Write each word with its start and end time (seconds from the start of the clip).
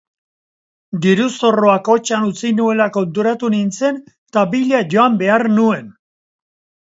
Diru-zorroa 1.01 1.75
kotxean 1.89 2.25
utzi 2.29 2.51
nuela 2.61 2.87
konturatu 2.95 3.51
nintzen 3.55 4.01
eta 4.11 4.45
bila 4.55 4.79
joan 4.95 5.19
behar 5.23 5.45
nuen. 5.61 5.93